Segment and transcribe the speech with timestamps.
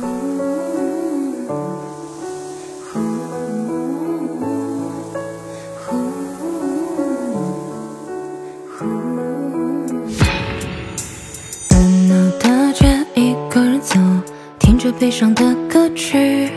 [0.00, 0.06] 热
[12.08, 14.00] 闹的街，一个人走，
[14.58, 16.48] 听着悲伤的歌曲，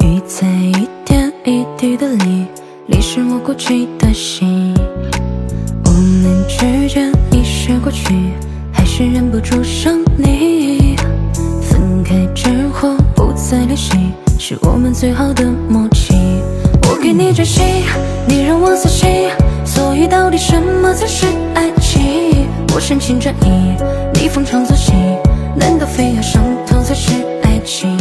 [0.00, 2.46] 雨在一点一滴的沥，
[2.88, 4.74] 淋湿我过去的心。
[5.86, 8.14] 我们之间已是过去，
[8.70, 10.94] 还是忍不住想你。
[12.04, 16.14] 开之后不再联系，是我们最好的默契。
[16.82, 17.64] 我给你真心，
[18.26, 19.30] 你让我死心，
[19.64, 22.46] 所以到底什么才是爱情？
[22.74, 23.74] 我深情专一，
[24.20, 24.92] 你逢场作戏，
[25.56, 27.96] 难道非要上头才是爱情？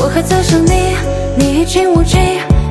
[0.00, 0.96] 我还在想你，
[1.36, 2.16] 你已经忘记，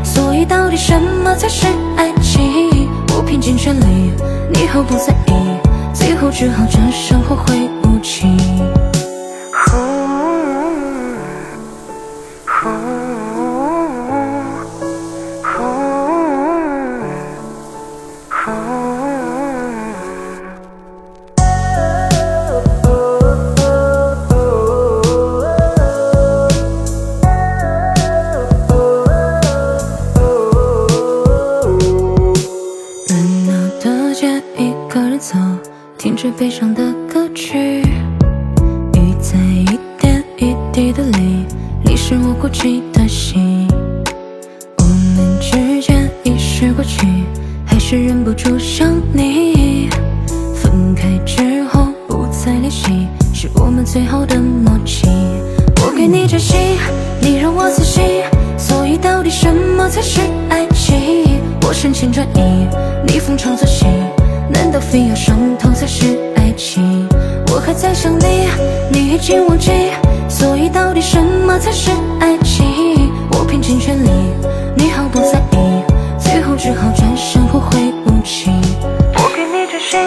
[0.03, 2.89] 所以到底什么才是爱情？
[3.15, 4.11] 我拼尽全力，
[4.51, 5.33] 你毫不在意，
[5.93, 7.62] 最后只好转身后悔
[36.03, 41.45] 听着悲伤的歌曲，雨在一点一滴的淋，
[41.85, 43.65] 淋湿我过去的心。
[44.79, 47.07] 我们之间已是过去，
[47.65, 49.87] 还是忍不住想你。
[50.53, 55.07] 分开之后不再联系，是我们最好的默契。
[55.85, 56.59] 我给你真心，
[57.21, 58.03] 你让我死心，
[58.57, 61.39] 所以到底什么才是爱情？
[61.65, 62.67] 我深情专一，
[63.07, 63.85] 你逢场作戏，
[64.49, 67.07] 难道非要上头才是爱情？
[67.51, 68.47] 我还在想你，
[68.91, 69.71] 你已经忘记，
[70.27, 73.11] 所以到底什么才是爱情？
[73.31, 74.09] 我拼尽全力，
[74.75, 75.83] 你毫不在意，
[76.19, 78.49] 最后只好转身后会无期。
[79.15, 79.99] 我给你真心，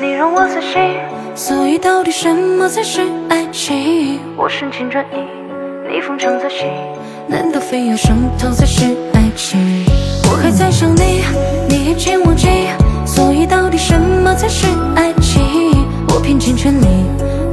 [0.00, 0.96] 你让我死心，
[1.34, 4.20] 所以到底什么才是爱情？
[4.36, 5.16] 我深情专一，
[5.92, 6.64] 你逢场作戏，
[7.26, 9.84] 难道非要上头才是爱情？
[10.30, 11.22] 我还在想你，
[16.48, 16.54] 情？
[16.54, 16.86] 我拼尽全力，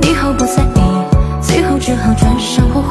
[0.02, 0.80] 你毫不在意，
[1.42, 2.82] 最后只好转身后